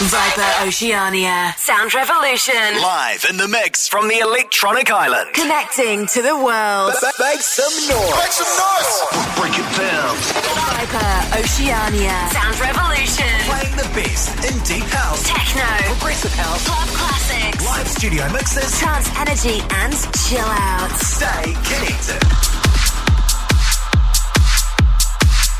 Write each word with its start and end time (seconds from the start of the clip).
Viper 0.00 0.66
Oceania. 0.66 1.52
Sound 1.58 1.92
Revolution. 1.92 2.56
Live 2.80 3.26
in 3.28 3.36
the 3.36 3.46
mix 3.46 3.86
from 3.86 4.08
the 4.08 4.18
Electronic 4.20 4.90
Island. 4.90 5.28
Connecting 5.34 6.06
to 6.06 6.22
the 6.22 6.34
world. 6.34 6.94
Make 7.20 7.40
some 7.44 7.68
noise. 7.84 8.16
Make 8.16 8.32
some 8.32 8.48
noise. 8.48 8.92
Break 9.36 9.52
it 9.60 9.68
down. 9.76 10.16
Viper 10.56 11.36
Oceania. 11.36 12.16
Sound 12.32 12.56
Revolution. 12.58 13.28
Playing 13.44 13.76
the 13.76 13.90
best 13.92 14.32
in 14.40 14.56
deep 14.64 14.88
house, 14.88 15.20
Techno. 15.28 15.68
progressive 15.92 16.32
house, 16.32 16.64
Club 16.64 16.88
classics. 16.96 17.60
live 17.66 17.86
studio 17.88 18.24
mixes. 18.32 18.80
Trance 18.80 19.10
energy 19.20 19.60
and 19.84 19.92
chill 20.24 20.48
out. 20.48 20.90
Stay 20.96 21.52
connected. 21.68 22.49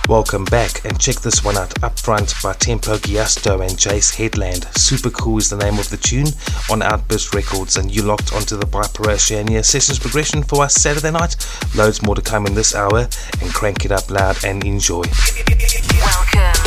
Welcome 0.09 0.45
back 0.47 0.85
and 0.85 0.99
check 0.99 1.17
this 1.17 1.45
one 1.45 1.57
out 1.57 1.83
up 1.85 1.99
front 1.99 2.35
by 2.43 2.53
Tempo 2.55 2.97
Giusto 2.97 3.61
and 3.61 3.79
Jace 3.79 4.17
Headland. 4.17 4.67
Super 4.77 5.11
cool 5.11 5.39
is 5.39 5.49
the 5.49 5.57
name 5.57 5.79
of 5.79 5.89
the 5.89 5.97
tune 5.97 6.27
on 6.69 6.83
Outburst 6.83 7.33
Records 7.33 7.77
and 7.77 7.95
you 7.95 8.03
locked 8.03 8.33
onto 8.33 8.57
the 8.57 8.67
Viper 8.67 9.11
Oceania 9.11 9.63
sessions 9.63 9.99
progression 9.99 10.43
for 10.43 10.65
us 10.65 10.75
Saturday 10.75 11.13
night. 11.13 11.37
Loads 11.77 12.03
more 12.03 12.17
to 12.17 12.23
come 12.23 12.47
in 12.47 12.55
this 12.55 12.75
hour 12.75 13.09
and 13.41 13.55
crank 13.55 13.85
it 13.85 13.93
up 13.93 14.11
loud 14.11 14.45
and 14.45 14.65
enjoy. 14.65 15.05
Welcome. 16.01 16.60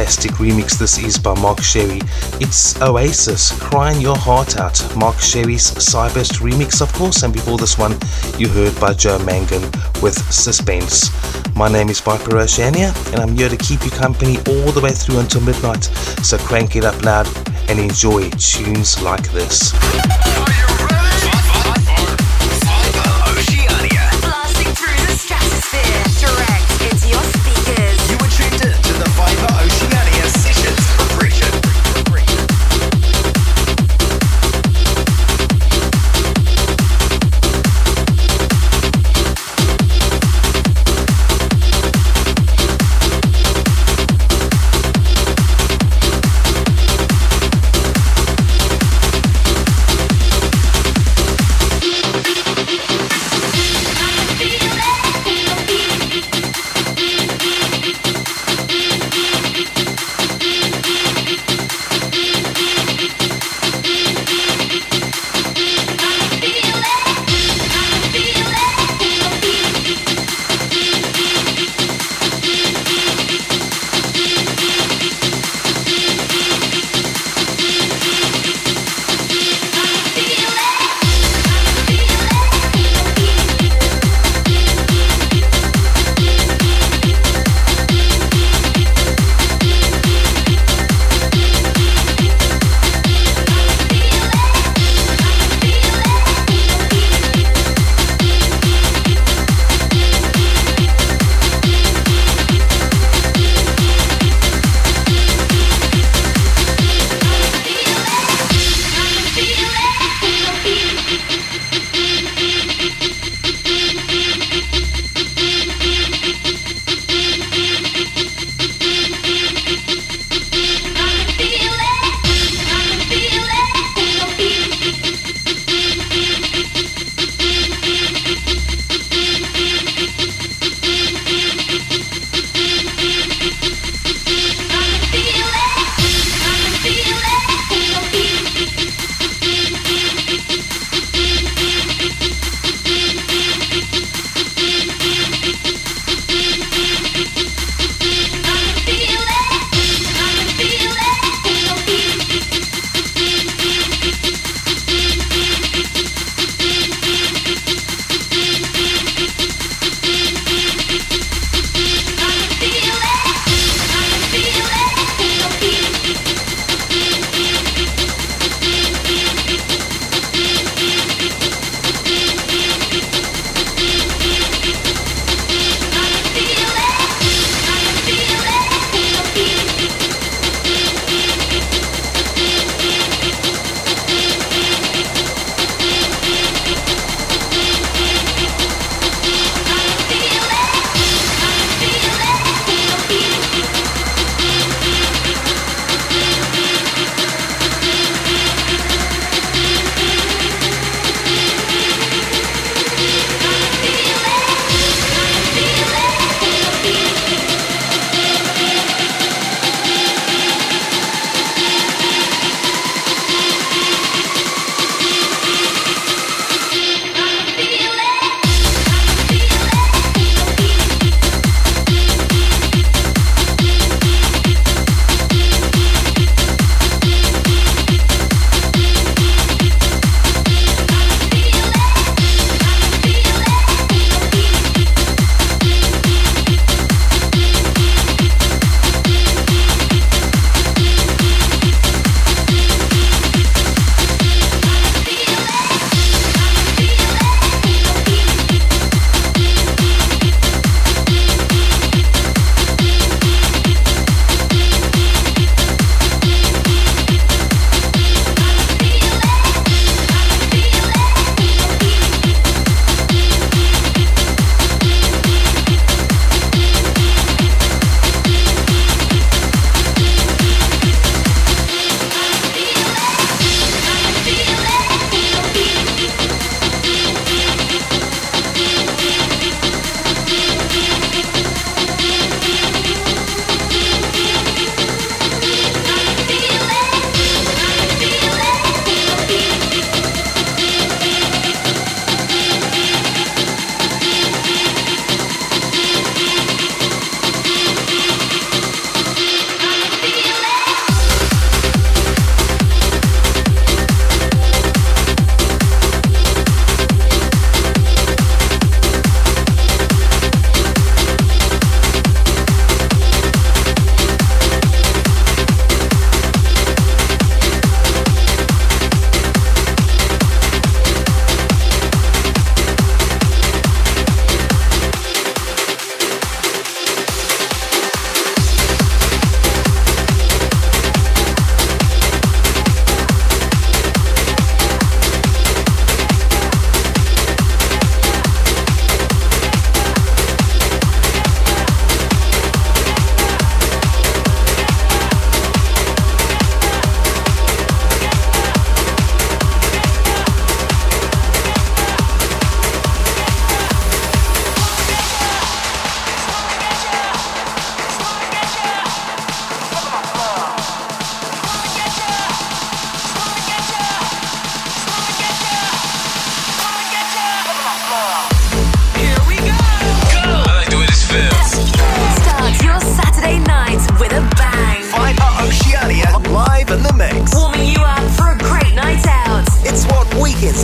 Fantastic 0.00 0.30
remix 0.36 0.78
this 0.78 0.96
is 0.98 1.18
by 1.18 1.38
Mark 1.42 1.60
Sherry. 1.60 2.00
It's 2.40 2.80
Oasis, 2.80 3.52
crying 3.60 4.00
your 4.00 4.16
heart 4.16 4.56
out. 4.56 4.80
Mark 4.96 5.16
Sherry's 5.18 5.72
Cyburst 5.72 6.40
remix, 6.40 6.80
of 6.80 6.90
course, 6.94 7.22
and 7.22 7.34
before 7.34 7.58
this 7.58 7.76
one, 7.76 7.94
you 8.38 8.48
heard 8.48 8.74
by 8.80 8.94
Joe 8.94 9.18
Mangan 9.26 9.60
with 10.00 10.16
Suspense. 10.32 11.10
My 11.54 11.68
name 11.68 11.90
is 11.90 12.00
Viper 12.00 12.38
Oceania, 12.38 12.94
and 13.08 13.16
I'm 13.16 13.36
here 13.36 13.50
to 13.50 13.58
keep 13.58 13.84
you 13.84 13.90
company 13.90 14.38
all 14.48 14.72
the 14.72 14.80
way 14.82 14.92
through 14.92 15.18
until 15.18 15.42
midnight, 15.42 15.84
so 16.24 16.38
crank 16.38 16.76
it 16.76 16.84
up 16.84 17.04
loud 17.04 17.28
and 17.68 17.78
enjoy 17.78 18.30
tunes 18.30 19.02
like 19.02 19.30
this. 19.32 20.29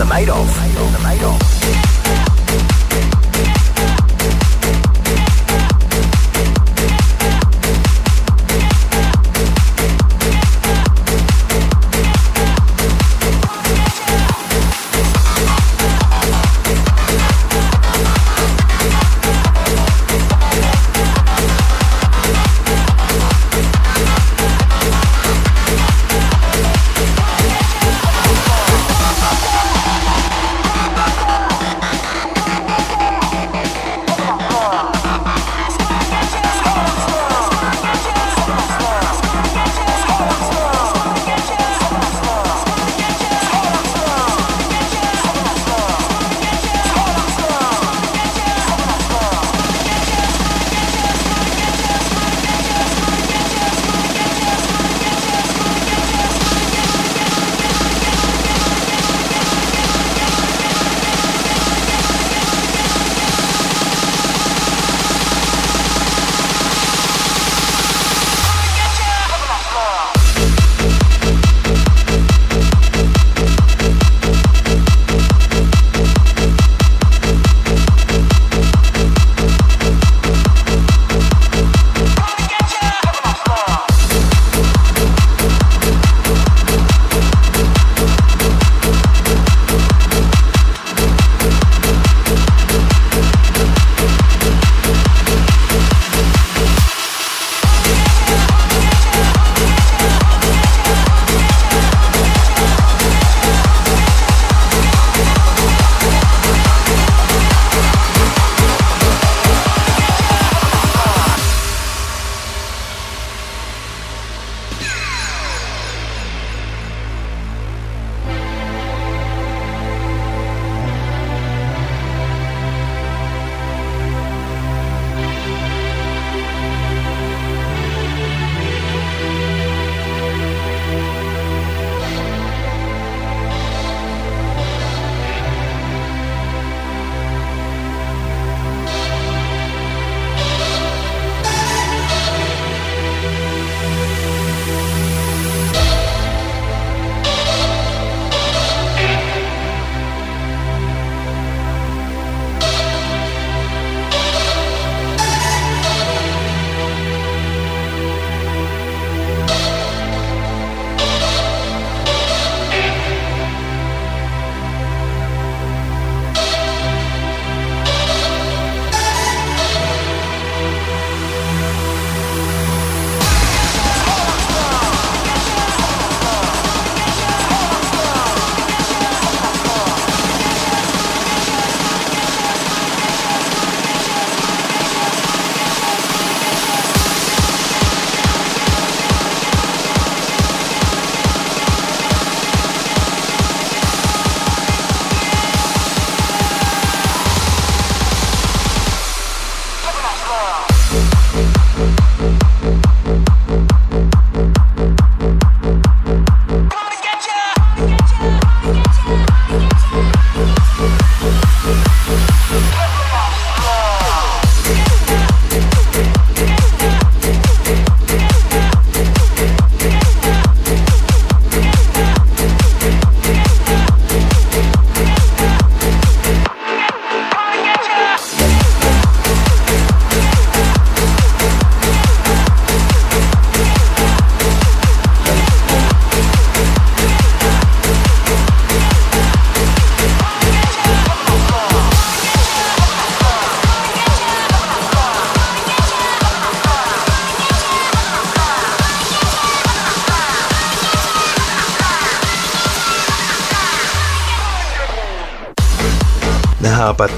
are 0.00 0.04
made 0.04 0.28
of. 0.28 1.95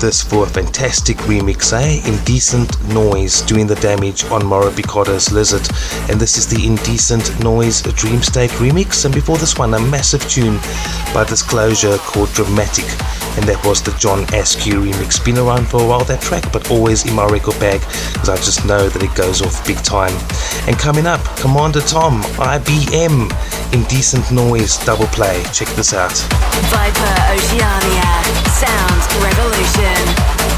This 0.08 0.22
for 0.22 0.44
a 0.44 0.48
fantastic 0.48 1.18
remix, 1.28 1.70
eh? 1.74 2.00
Indecent 2.08 2.82
Noise 2.94 3.42
doing 3.42 3.66
the 3.66 3.74
damage 3.74 4.24
on 4.30 4.42
Mauro 4.42 4.70
Lizard. 4.70 5.68
And 6.10 6.18
this 6.18 6.38
is 6.38 6.46
the 6.46 6.66
Indecent 6.66 7.38
Noise 7.44 7.82
Dream 7.82 8.22
State 8.22 8.52
remix. 8.52 9.04
And 9.04 9.14
before 9.14 9.36
this 9.36 9.58
one, 9.58 9.74
a 9.74 9.78
massive 9.78 10.26
tune 10.26 10.56
by 11.12 11.24
Disclosure 11.24 11.98
called 11.98 12.32
Dramatic. 12.32 12.86
And 13.38 13.46
that 13.46 13.64
was 13.64 13.80
the 13.80 13.92
John 14.02 14.26
Askew 14.34 14.82
remix. 14.82 15.24
Been 15.24 15.38
around 15.38 15.68
for 15.68 15.80
a 15.80 15.86
while, 15.86 16.02
that 16.10 16.20
track, 16.20 16.50
but 16.52 16.72
always 16.72 17.06
in 17.06 17.14
my 17.14 17.24
record 17.24 17.54
bag 17.60 17.78
because 18.12 18.28
I 18.28 18.34
just 18.34 18.66
know 18.66 18.88
that 18.88 19.00
it 19.00 19.14
goes 19.14 19.40
off 19.42 19.64
big 19.64 19.78
time. 19.86 20.10
And 20.66 20.76
coming 20.76 21.06
up, 21.06 21.22
Commander 21.38 21.80
Tom, 21.80 22.20
IBM, 22.34 23.30
Indecent 23.72 24.32
Noise 24.32 24.82
double 24.84 25.06
play. 25.14 25.44
Check 25.54 25.68
this 25.78 25.94
out. 25.94 26.18
Viper 26.74 27.14
Oceania, 27.30 28.10
Sound 28.58 29.06
Revolution. 29.22 30.57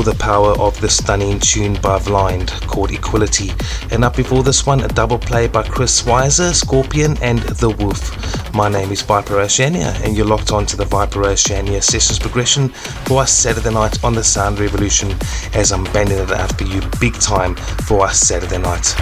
Feel 0.00 0.14
the 0.14 0.18
power 0.18 0.58
of 0.58 0.80
the 0.80 0.88
stunning 0.88 1.38
tune 1.38 1.74
by 1.82 1.98
Blind 1.98 2.48
called 2.66 2.90
Equality. 2.90 3.50
And 3.90 4.02
up 4.02 4.16
before 4.16 4.42
this 4.42 4.64
one, 4.64 4.80
a 4.80 4.88
double 4.88 5.18
play 5.18 5.46
by 5.46 5.62
Chris 5.62 6.04
Weiser, 6.04 6.54
Scorpion, 6.54 7.18
and 7.20 7.40
The 7.40 7.68
Wolf. 7.68 8.54
My 8.54 8.70
name 8.70 8.92
is 8.92 9.02
Viper 9.02 9.38
Oceania, 9.38 9.92
and 10.02 10.16
you're 10.16 10.24
locked 10.24 10.52
on 10.52 10.64
to 10.66 10.76
the 10.78 10.86
Viper 10.86 11.26
Oceania 11.26 11.82
Sessions 11.82 12.18
Progression 12.18 12.70
for 12.70 13.20
us 13.20 13.30
Saturday 13.30 13.74
night 13.74 14.02
on 14.02 14.14
the 14.14 14.24
Sound 14.24 14.58
Revolution 14.58 15.14
as 15.52 15.70
I'm 15.70 15.84
bending 15.92 16.16
it 16.16 16.30
out 16.30 16.56
for 16.56 16.64
you 16.64 16.80
big 16.98 17.12
time 17.20 17.54
for 17.56 18.06
us 18.06 18.18
Saturday 18.20 18.56
night. 18.56 18.96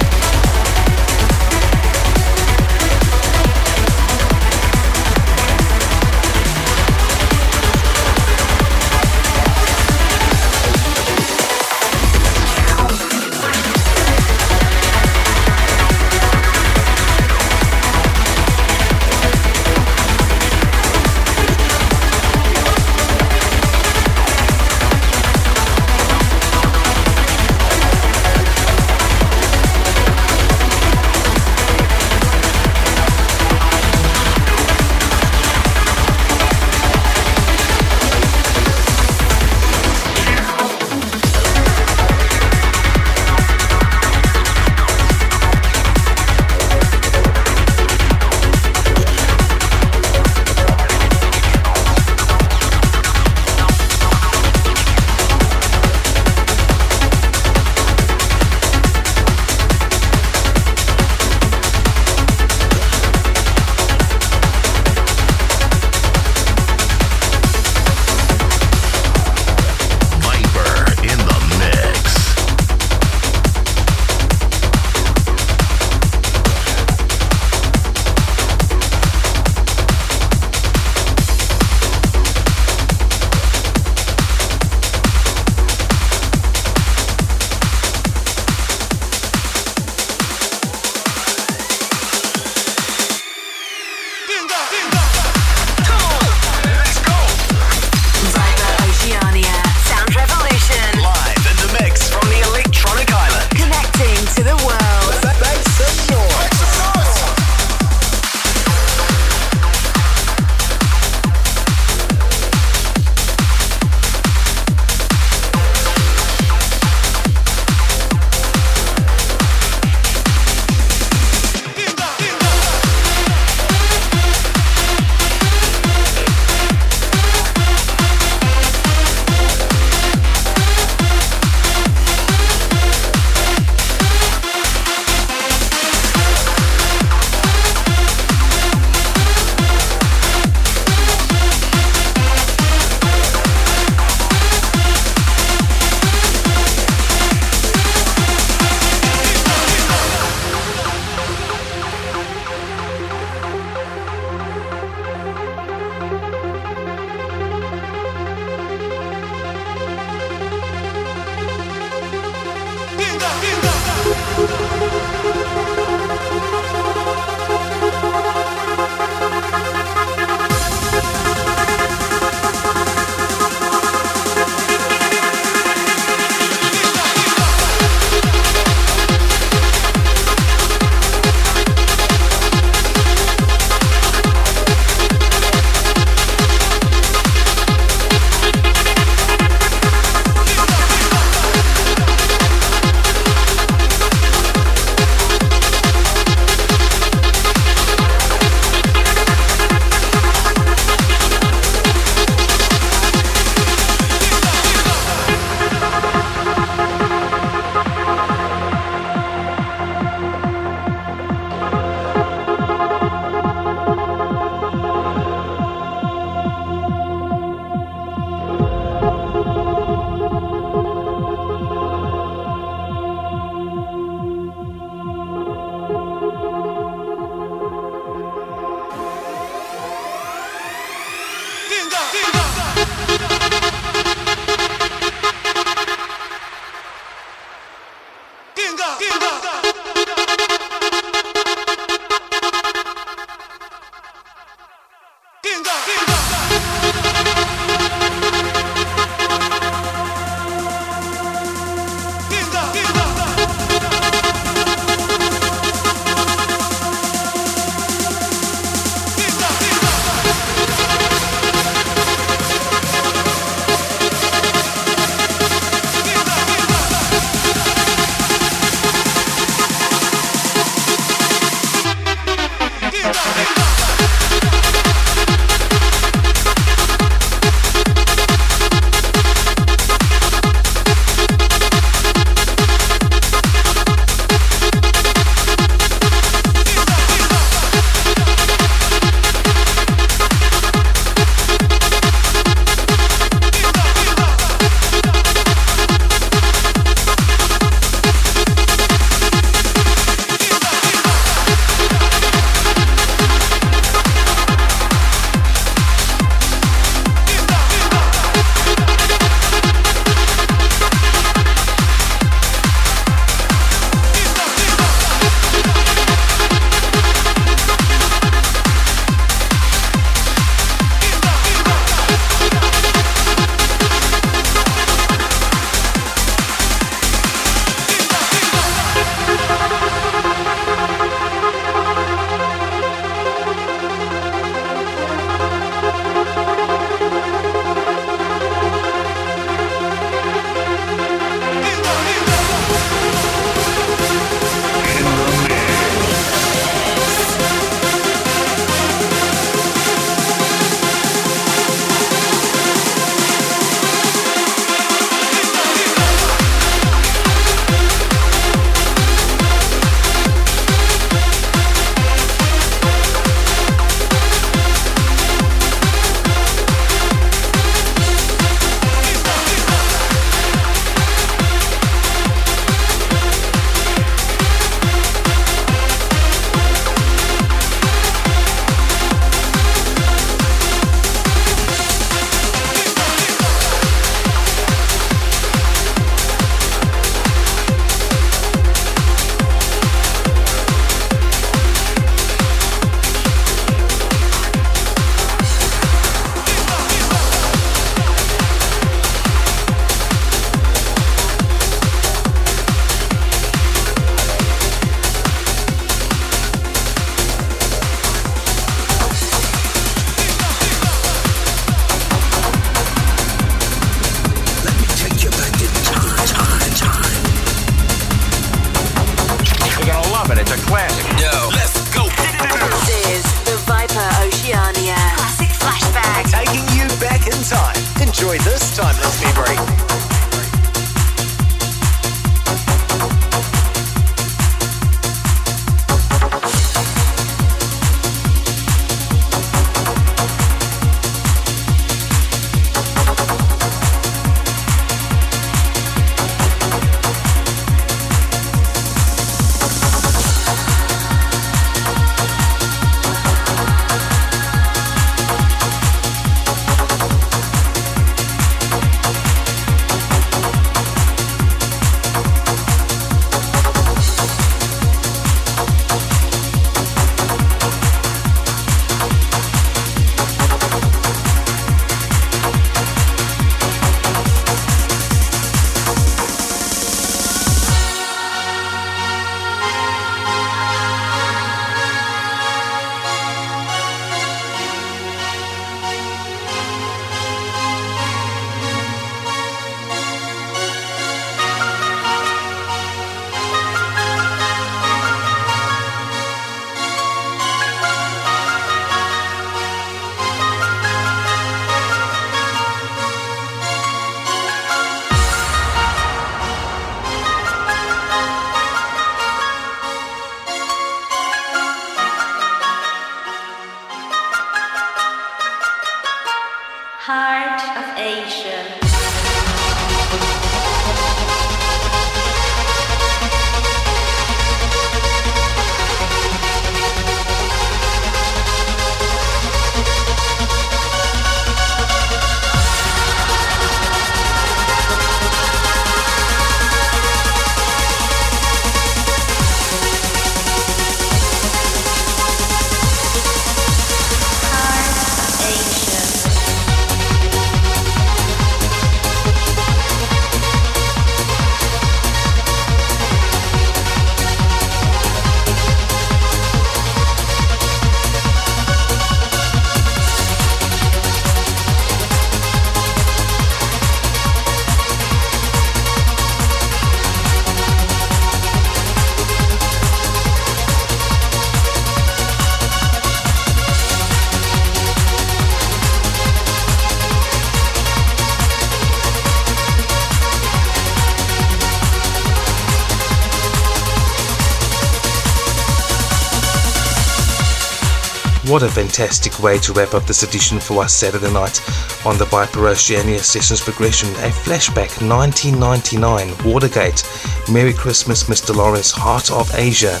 What 588.56 588.62
a 588.62 588.70
fantastic 588.70 589.38
way 589.42 589.58
to 589.58 589.74
wrap 589.74 589.92
up 589.92 590.06
this 590.06 590.22
edition 590.22 590.60
for 590.60 590.82
us 590.82 590.94
Saturday 590.94 591.30
night 591.30 591.60
on 592.06 592.16
the 592.16 592.24
Viper 592.24 592.68
Oceania 592.68 593.18
Sessions 593.18 593.60
Progression. 593.60 594.08
A 594.24 594.30
flashback 594.30 595.06
1999, 595.06 596.32
Watergate, 596.50 597.04
Merry 597.52 597.74
Christmas, 597.74 598.22
Mr. 598.22 598.56
Lawrence, 598.56 598.90
Heart 598.90 599.30
of 599.30 599.54
Asia, 599.56 600.00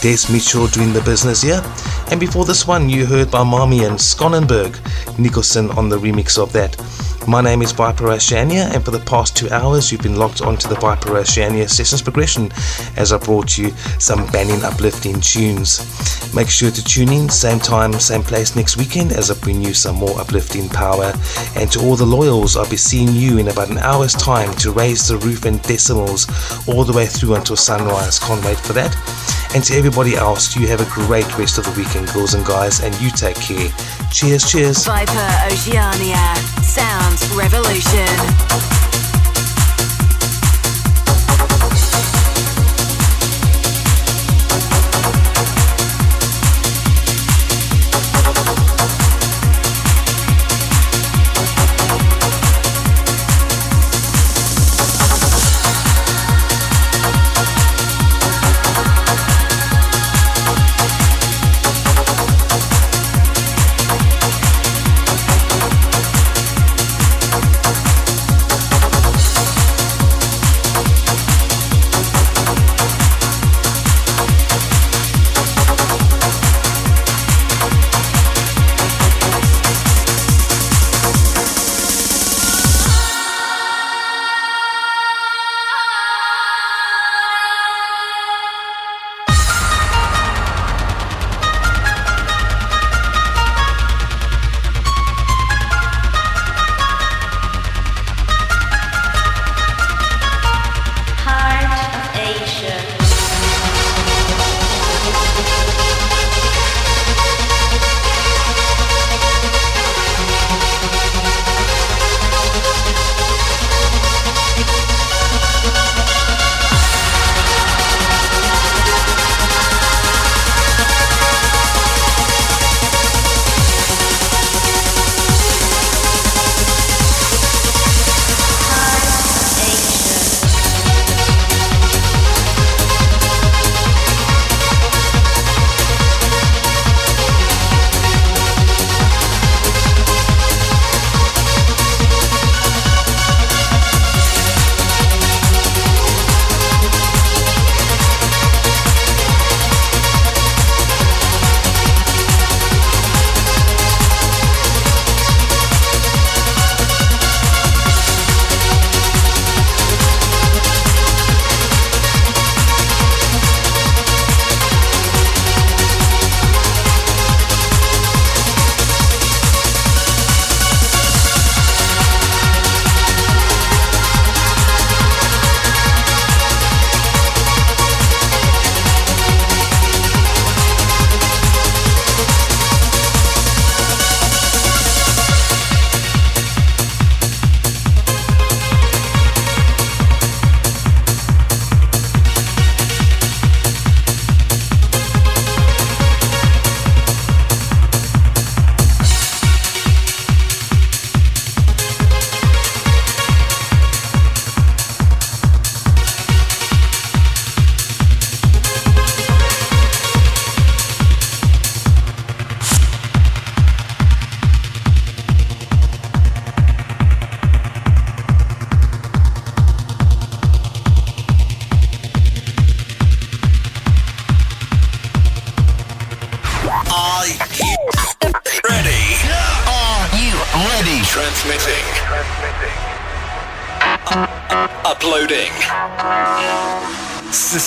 Des 0.00 0.32
Mitchell 0.32 0.66
doing 0.66 0.92
the 0.92 1.00
business 1.02 1.42
here. 1.42 1.62
And 2.10 2.18
before 2.18 2.44
this 2.44 2.66
one, 2.66 2.88
you 2.88 3.06
heard 3.06 3.30
by 3.30 3.44
Marmy 3.44 3.84
and 3.84 3.96
Schoneberg, 3.96 4.76
Nicholson 5.16 5.70
on 5.70 5.88
the 5.88 5.96
remix 5.96 6.42
of 6.42 6.52
that. 6.54 6.76
My 7.28 7.40
name 7.40 7.62
is 7.62 7.70
Viper 7.70 8.08
Oceania, 8.08 8.68
and 8.74 8.84
for 8.84 8.90
the 8.90 8.98
past 8.98 9.36
two 9.36 9.48
hours, 9.50 9.92
you've 9.92 10.02
been 10.02 10.16
locked 10.16 10.42
onto 10.42 10.68
the 10.68 10.74
Viper 10.74 11.16
Oceania 11.16 11.68
Sessions 11.68 12.02
Progression 12.02 12.50
as 12.96 13.12
I 13.12 13.18
brought 13.18 13.56
you 13.56 13.70
some 14.00 14.26
banning 14.32 14.64
uplifting 14.64 15.20
tunes. 15.20 16.11
Make 16.34 16.48
sure 16.48 16.70
to 16.70 16.82
tune 16.82 17.12
in, 17.12 17.28
same 17.28 17.58
time, 17.58 17.92
same 17.94 18.22
place 18.22 18.56
next 18.56 18.78
weekend 18.78 19.12
as 19.12 19.30
I 19.30 19.34
bring 19.34 19.60
you 19.60 19.74
some 19.74 19.96
more 19.96 20.18
uplifting 20.18 20.68
power. 20.68 21.12
And 21.56 21.70
to 21.72 21.80
all 21.80 21.94
the 21.94 22.06
loyals, 22.06 22.56
I'll 22.56 22.68
be 22.68 22.78
seeing 22.78 23.08
you 23.08 23.38
in 23.38 23.48
about 23.48 23.68
an 23.68 23.78
hour's 23.78 24.14
time 24.14 24.52
to 24.56 24.72
raise 24.72 25.06
the 25.06 25.18
roof 25.18 25.44
in 25.44 25.58
decimals 25.58 26.26
all 26.66 26.84
the 26.84 26.92
way 26.92 27.04
through 27.04 27.34
until 27.34 27.56
sunrise. 27.56 28.18
Can't 28.18 28.42
wait 28.44 28.58
for 28.58 28.72
that. 28.72 28.96
And 29.54 29.62
to 29.64 29.74
everybody 29.76 30.14
else, 30.14 30.56
you 30.56 30.66
have 30.68 30.80
a 30.80 30.90
great 30.90 31.36
rest 31.36 31.58
of 31.58 31.64
the 31.64 31.72
weekend, 31.72 32.08
girls 32.14 32.32
and 32.32 32.44
guys, 32.46 32.80
and 32.80 32.98
you 33.00 33.10
take 33.10 33.36
care. 33.36 33.68
Cheers, 34.10 34.50
cheers. 34.50 34.86
Viper 34.86 35.28
Oceania. 35.50 36.34
Sound 36.62 37.20
Revolution. 37.36 38.91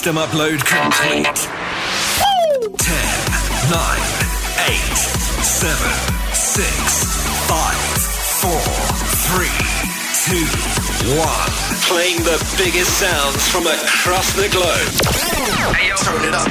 System 0.06 0.22
upload 0.22 0.62
complete. 0.62 1.26
10, 1.26 2.93
9, 3.74 3.97
8, 4.70 4.78
7, 5.41 5.74
6, 6.32 6.70
5, 7.49 7.74
4, 8.45 8.53
3, 9.34 9.49
2, 10.30 10.45
1. 11.18 11.26
Playing 11.89 12.22
the 12.22 12.38
biggest 12.56 12.93
sounds 12.99 13.47
from 13.49 13.66
across 13.66 14.32
the 14.36 14.47
globe. 14.49 14.93
Hey, 15.74 15.89
yo, 15.89 15.95
turn 15.95 16.24
it 16.24 16.36
up. 16.36 16.45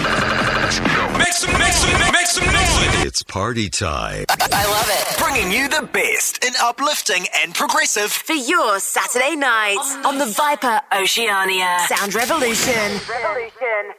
Make 1.16 1.32
some, 1.32 1.56
make 1.56 1.72
some, 1.74 2.12
make 2.12 2.26
some 2.26 2.46
noise. 2.46 3.06
It's 3.06 3.22
party 3.22 3.70
time. 3.70 4.24
I 4.30 4.64
love 4.66 4.90
it. 4.90 5.16
Bringing 5.22 5.52
you 5.52 5.68
the 5.68 5.86
best 5.92 6.03
in 6.03 6.03
uplifting 6.64 7.26
and 7.42 7.54
progressive. 7.54 8.10
For 8.10 8.32
your 8.32 8.80
Saturday 8.80 9.36
night 9.36 9.76
on 10.06 10.16
the 10.16 10.24
Viper 10.26 10.80
Oceania. 10.92 11.78
Sound 11.86 12.14
Revolution. 12.14 12.98
Revolution. 13.06 13.93